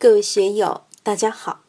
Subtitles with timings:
[0.00, 1.64] 各位学友，大家好！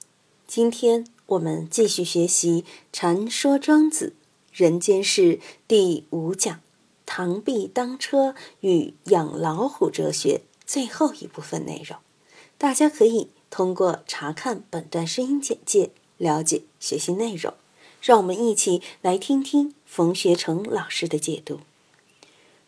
[0.46, 2.62] 今天我们继续学习
[2.94, 4.14] 《禅说庄子
[4.54, 5.38] 人间世》
[5.68, 6.62] 第五讲
[7.08, 11.98] “螳臂当车与养老虎哲学”最后一部分内容。
[12.60, 17.56] 大家可以通过查看本段声音简介了解学习内容。
[18.00, 21.62] 让我们一起来听听冯学成老师的解读。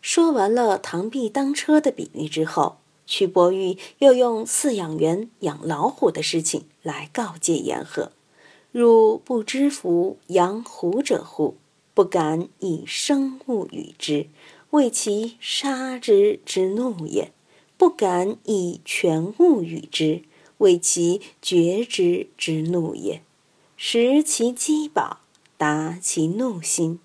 [0.00, 2.78] 说完了“螳臂当车”的比喻之后。
[3.12, 8.10] 屈伯玉又用饲养员养老虎的事情来告诫言和
[8.72, 11.58] ：“汝不知福养虎者乎？
[11.92, 14.28] 不敢以生物与之，
[14.70, 17.32] 为其杀之之怒也；
[17.76, 20.22] 不敢以全物与之，
[20.56, 23.20] 为其绝之之怒也。
[23.76, 25.18] 食其饥饱，
[25.58, 26.98] 达其怒心。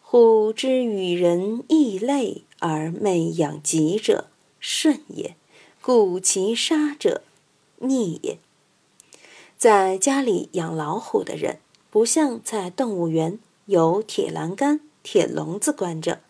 [0.00, 4.26] 虎之与人异类而媚养己者，
[4.58, 5.36] 顺也。”
[5.84, 7.22] 故其杀者，
[7.78, 8.38] 逆也。
[9.58, 11.58] 在家里养老虎的人，
[11.90, 16.20] 不像在动物园有铁栏杆、铁笼子关着。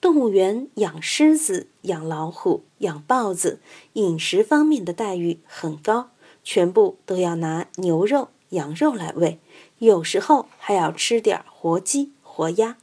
[0.00, 3.58] 动物园养狮子、养老虎、养豹子，
[3.94, 6.10] 饮食方面的待遇很高，
[6.44, 9.40] 全部都要拿牛肉、羊肉来喂，
[9.78, 12.76] 有时候还要吃点活鸡、活鸭。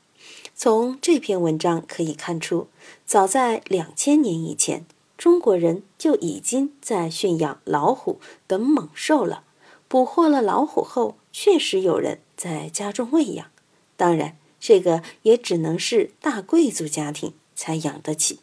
[0.54, 2.68] 从这篇文章可以看出，
[3.06, 4.86] 早在两千年以前。
[5.18, 9.44] 中国人就已经在驯养老虎等猛兽了。
[9.88, 13.48] 捕获了老虎后，确实有人在家中喂养。
[13.96, 18.40] 当然，这个也只能是大贵族家庭才养得起。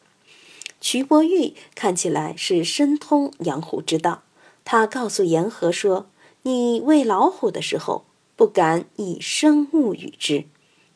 [0.81, 4.23] 徐伯玉看起来是深通养虎之道。
[4.65, 6.09] 他告诉言和说
[6.43, 10.47] ：“你喂老虎的时候，不敢以生物与之，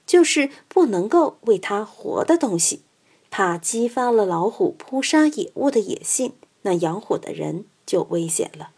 [0.06, 2.80] 就是不能够喂它活的东西。”
[3.30, 8.70] 怕激发了老虎扑杀野物的野性，那养虎的人就危险了。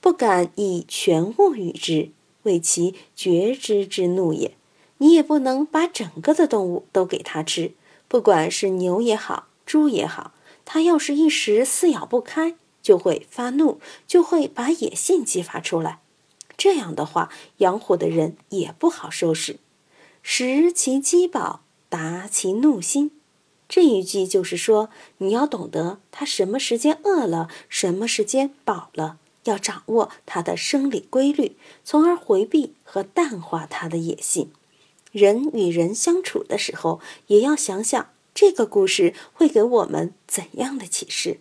[0.00, 2.10] 不敢以全物与之，
[2.44, 4.54] 为其绝之之怒也。
[4.98, 7.72] 你也不能把整个的动物都给它吃，
[8.08, 10.32] 不管是牛也好，猪也好，
[10.64, 16.00] 它要是一时撕咬不开，就会发怒，就会把野性激发出来。
[16.56, 19.58] 这样的话，养虎的人也不好收拾。
[20.22, 23.12] 食其饥饱，达其怒心。
[23.68, 34.50] 这一句就是说，你要懂得它什么时间饿了，什么时间饱了，要掌握它的生理规律，从而回避和淡化它的野性。
[35.12, 41.40] 人与人相处的时候，也要想想这个故事会给我们怎样的启示。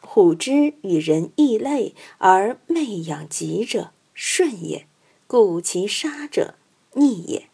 [0.00, 4.86] 虎之与人异类而媚养己者，顺也；
[5.26, 6.54] 故其杀者，
[6.94, 7.48] 逆也。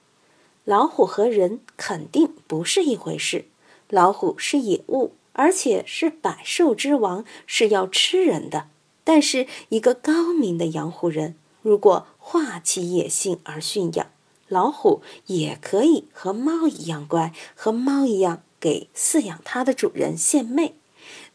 [0.65, 3.47] 老虎和人肯定不是一回事。
[3.91, 8.69] 老虎是野物，而且是百兽之王，是要吃人的。
[9.05, 14.11] 但是，一个高明的养虎人，如果化其野性而驯养
[14.49, 20.75] 老虎，也可以和猫一样乖，和猫一样给饲养它的主人献媚。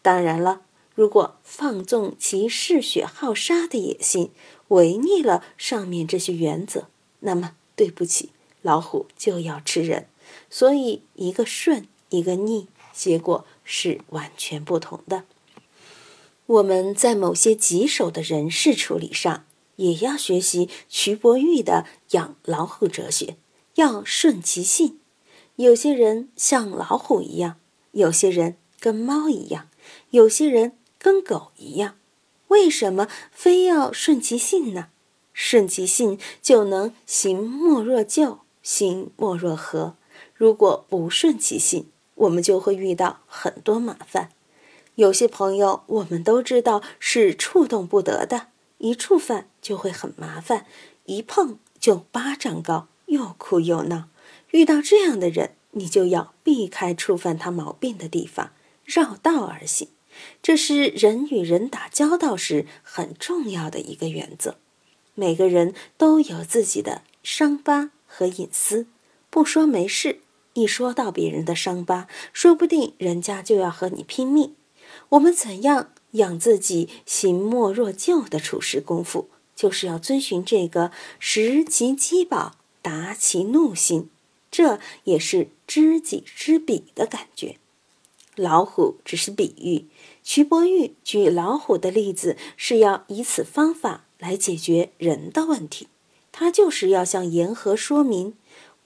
[0.02, 0.62] 当然了，
[0.96, 4.32] 如果放纵其嗜血好杀的野性，
[4.70, 6.88] 违逆了上面这些原则，
[7.20, 8.32] 那么对不起，
[8.64, 10.08] 老虎就要吃人。
[10.50, 11.88] 所以，一个顺。
[12.10, 15.24] 一个逆，结果是完全不同的。
[16.46, 23.38] 我们在某些棘手的人事处理上，也要学习瞿伯玉的养老虎哲学，
[23.76, 25.00] 要顺其性。
[25.58, 27.58] 有些人像老虎一样，
[27.92, 29.70] 有些人跟猫一样，
[30.10, 31.96] 有些人跟狗一样。
[32.48, 34.88] 为什么非要顺其性呢？
[35.34, 39.96] 顺其性就能行莫若就，行莫若和。
[40.34, 41.86] 如果不顺其性，
[42.20, 44.30] 我们就会遇到很多麻烦。
[44.96, 48.48] 有些朋友，我们都知道是触动不得的，
[48.80, 50.66] 一触犯就会很麻烦，
[51.06, 54.10] 一碰就巴掌高，又哭又闹。
[54.52, 58.52] 遇到这样的人，你就要避开触犯他毛病的地方，
[58.84, 59.88] 绕道而行。
[60.44, 64.58] 这是人与人打交道时很重要的一个原则。
[65.16, 68.88] 每个人都有自己的伤疤和隐私，
[69.30, 70.20] 不说没事。
[70.54, 74.56] 一说到别人的伤疤，说不定人家就要和你拼命。
[75.10, 84.10] 我们怎样养自己行莫若就的处事功夫，就是要遵循这个食其饥饱，达其怒心。
[84.52, 87.58] 这也是知己知彼的感觉。
[88.36, 89.86] 老虎只是比喻，
[90.24, 95.88] 徐伯玉举老虎的例子是要以此方法来解决人的问题。
[96.32, 98.34] 他就是要向言和说明。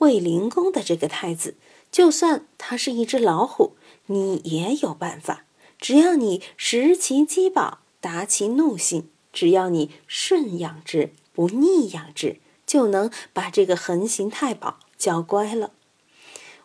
[0.04, 1.56] 卫灵公的这个太子，
[1.90, 3.78] 就算他是一只老虎，
[4.08, 5.46] 你也有办法。
[5.80, 15.72] 只要你食其饥饱，达其怒心，只要你顺养之，不逆养之，就能把这个横行太保教乖了。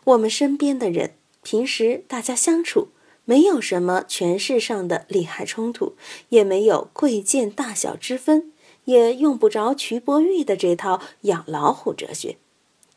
[0.03, 2.89] 我们身边的人，平时大家相处，
[3.23, 5.95] 没有什么权势上的利害冲突，
[6.27, 8.51] 也没有贵贱大小之分，
[8.83, 12.37] 也用不着瞿伯玉的这套养老虎哲学。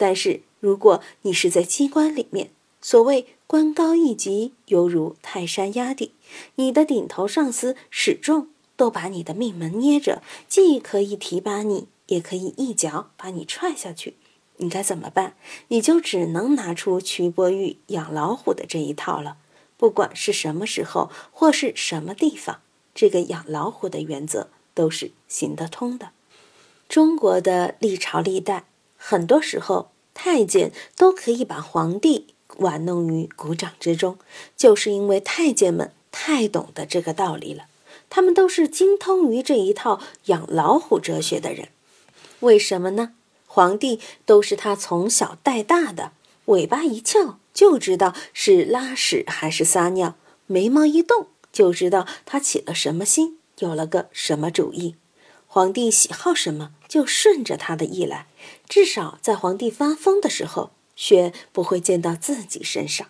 [0.03, 2.51] 但是，如果你是在机关里面，
[2.81, 6.11] 所谓官高一级，犹如泰山压顶，
[6.57, 14.17] 你的顶头上司始终都把你的命门捏着，既可以提拔你，也可以一脚把你踹下去。
[14.57, 15.37] 你该怎么办？
[15.69, 19.37] 你就只能拿出瞿伯玉养老虎的这一套了。
[19.77, 22.61] 不管是什么时候或是什么地方，
[22.93, 26.11] 这个养老虎的原则都是行得通的。
[26.89, 28.65] 中国的历朝历代，
[28.97, 34.19] 很多时候太监都可以把皇帝玩弄于股掌之中，
[34.57, 37.65] 就是因为太监们太懂得这个道理了。
[38.11, 41.69] 他们都是精通于这一套养老虎哲学的人。
[42.41, 43.15] 为什么呢？
[43.47, 46.13] 皇帝都是他从小带大的，
[46.47, 50.17] 尾巴一翘就知道是拉屎还是撒尿，
[50.47, 54.97] 眉毛一动就知道他起了什么心，有了个什么主意。
[55.55, 58.27] 皇帝喜好什么，就顺着他的意来。
[58.71, 63.09] 至少在皇帝发疯的时候，血不会溅到自己身上。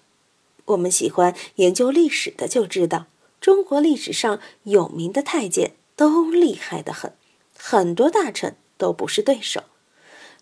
[0.64, 3.06] 我们喜欢研究历史的就知道，
[3.40, 7.12] 中国历史上有名的太监都厉害得很，
[7.56, 9.62] 很多大臣都不是对手。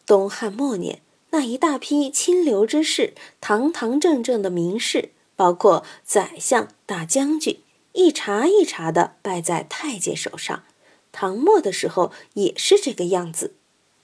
[0.07, 3.13] 东汉末年，那一大批清流之士，
[3.43, 7.61] 堂堂正正的名士，包括宰相、大将军，
[7.93, 10.63] 一茬一茬的败在太监手上。
[11.13, 13.55] 唐末的时候也是这个样子，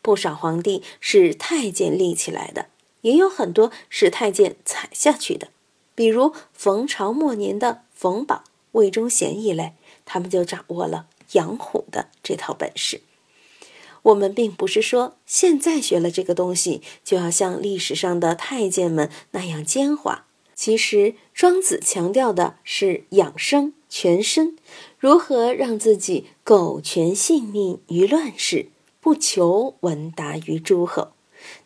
[0.03, 2.67] 不少皇帝是太监立起来的，
[3.03, 5.49] 也有很多是太监踩下去的。
[5.95, 9.73] 比如冯朝末年的冯保、魏忠贤一类，
[10.05, 13.01] 他们就掌握了养虎的这套本事。
[14.03, 20.21] 我们并不是说现在学了这个东西就要像历史上的太监们那样奸猾。
[20.55, 24.57] 其实庄子强调的是养生全身，
[24.99, 28.69] 如何让自己苟全性命于乱世，
[29.01, 31.09] 不求闻达于诸侯。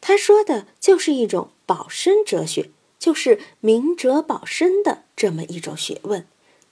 [0.01, 6.27] 他说的就是一种保身哲学，就是明哲保身的这么一种学问。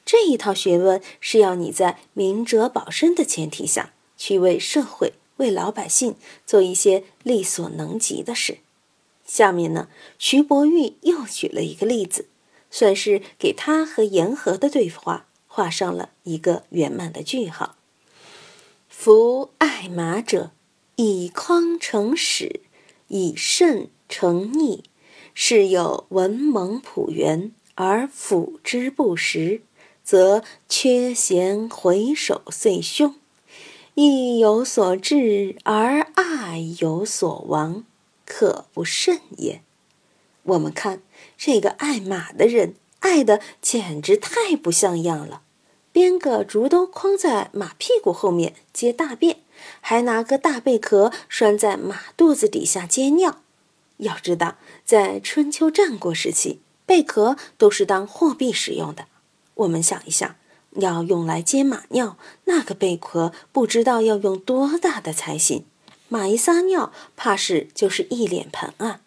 [0.06, 5.12] 这一套学问是要你在明哲保身的前提下去为社会。
[5.36, 6.16] 为老百姓
[6.46, 8.60] 做一些力所能及的事。
[9.26, 9.88] 下面呢，
[10.18, 12.26] 徐伯玉又举了一个例子，
[12.70, 17.76] 算是给他和言和的对话画上了一个圆满的句号。
[19.00, 20.50] 夫爱马者，
[20.96, 22.62] 以匡成始，
[23.06, 24.82] 以慎成逆。
[25.32, 29.62] 是有文蒙朴元而辅之不实，
[30.02, 33.14] 则缺贤回首岁凶。
[33.94, 37.84] 意有所至而爱有所亡，
[38.26, 39.62] 可不甚也。
[40.42, 41.02] 我们看
[41.36, 45.42] 这个爱马的人，爱的简直太不像样了。
[45.98, 49.38] 编个竹兜框在马屁股后面接大便，
[49.80, 53.40] 还拿个大贝壳拴在马肚子底下接尿。
[53.96, 59.06] 要知道，在春秋战国时期，贝壳都是当货币使用的。
[59.54, 60.36] 我们想一想。
[60.74, 65.64] 要用来接马尿，那个贝壳不知道要用多大的才行。
[66.08, 69.00] 马一撒尿，怕是就是一脸盆啊！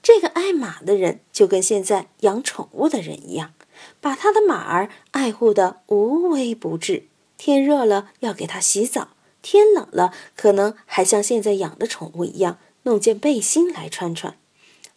[0.00, 3.52] 这个爱马的人就跟现在养宠物的人一样，
[4.00, 7.04] 把他的马儿爱护得无微不至。
[7.36, 9.08] 天热了要给它洗澡，
[9.42, 14.36] 天冷了可能还像现在养的宠物一样弄件背心来穿穿。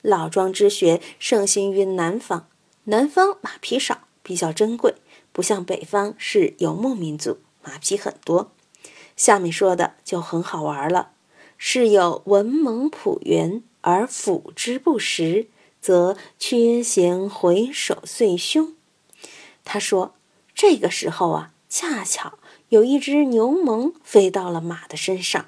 [0.02, 2.48] 老庄之学盛行于南方，
[2.86, 4.96] 南方马匹少，比较珍贵。
[5.32, 8.52] 不像北方是游牧民族，马匹很多。
[9.18, 11.10] 下面说的就很好玩了：
[11.58, 15.48] 是有文蒙朴元而辅之不实，
[15.82, 18.74] 则缺贤回首岁凶。
[19.72, 20.16] 他说，
[20.56, 25.46] 这个时候啊，恰巧有一只牛虻飞到了马的身上，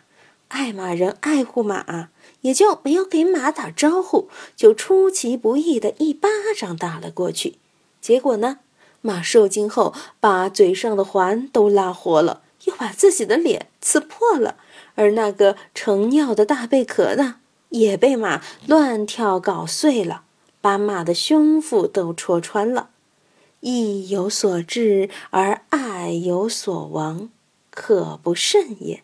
[0.49, 2.09] 爱马人爱护马，
[2.41, 7.55] 也就没有给马打招呼，就出其不意的一巴掌打了过去。
[7.99, 8.59] 结果呢？
[9.01, 14.57] 马受惊后，把嘴上的环都拉活了，又把自己的脸刺破了，
[14.93, 17.37] 而那个盛尿的大贝壳呢，
[17.69, 20.25] 也被马乱跳搞碎了，
[20.61, 22.89] 把马的胸腹都戳穿了。
[23.61, 27.31] 意有所至而爱有所亡，
[27.71, 29.01] 可不甚也。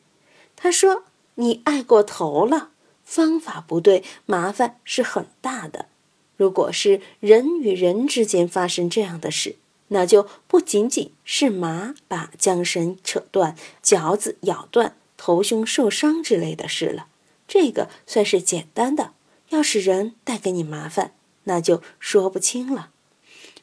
[0.56, 2.70] 他说：“你爱过头了，
[3.04, 5.88] 方法不对，麻烦是很大的。
[6.36, 9.56] 如果是人与人之间发生这样的事。”
[9.90, 17.08] 那就不仅仅是马把缰绳扯断、脚趾咬断、头胸受伤之类的事了，
[17.48, 19.14] 这个算是简单的。
[19.48, 21.14] 要是人带给你麻烦，
[21.46, 22.90] 那就说不清了。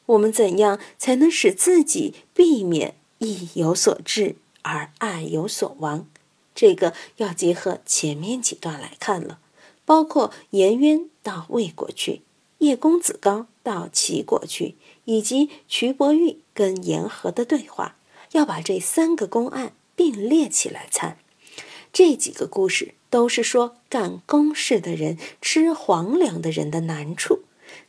[0.07, 6.07] 我们怎样才能使自己避免意有所至而爱有所亡？
[6.53, 9.39] 这个要结合前面几段来看了，
[9.83, 12.21] 包括颜渊到魏国去，
[12.59, 17.97] 叶公子高到齐国去，以及瞿伯玉跟颜和的对话，
[18.31, 21.17] 要把这三个公案并列起来参。
[21.91, 27.39] 这几个故事都是说干公事的人吃皇粮的人的难处。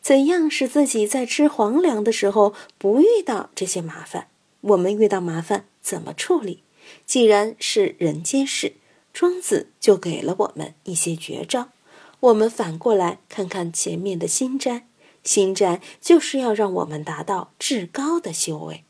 [0.06, 4.28] 怎样使自己在吃皇粮的时候不遇到这些麻烦？
[4.60, 6.62] 我们遇到麻烦怎么处理？
[7.04, 8.74] 既然是人间事，
[9.12, 11.70] 庄子就给了我们一些绝招。
[12.20, 14.86] 我们反过来看看前面的心斋，
[15.24, 18.84] 心斋就是要让我们达到至高的修为。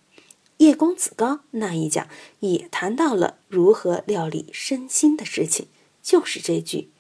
[0.59, 2.07] 叶公子高那一讲
[2.41, 5.69] 也谈到了如何料理身心的事情，
[6.03, 6.91] 就是这句：“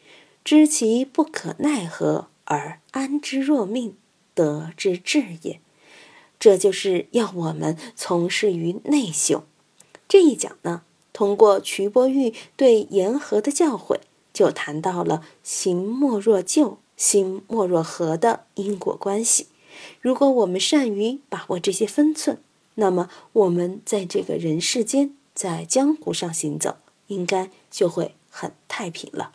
[0.42, 3.96] 知其不可奈何。”而安之若命，
[4.36, 5.58] 得之至也。
[6.38, 9.42] 这就是要我们从事于内修。
[10.06, 13.98] 这一讲呢，通过瞿伯玉对言和的教诲，
[14.32, 19.48] 就谈到了行莫若就，心莫若和的因果关系。
[20.00, 22.38] 如果我们善于把握这些分寸，
[22.76, 26.76] 那么我们在这个人世间，在江湖上行走，
[27.08, 29.32] 应该就会很太平了。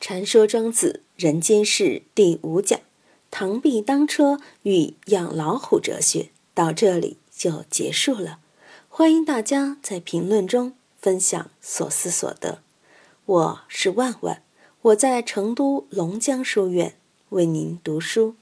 [0.00, 2.80] 禅说庄子人间事第五讲，
[3.32, 8.38] 螳臂当车与养老虎哲学到这里就结束了。
[8.90, 12.60] 欢迎大家在评论中分享所思所得。
[13.24, 14.42] 我是万万，
[14.82, 16.94] 我在成都龙江书院
[17.30, 18.36] 为您读书。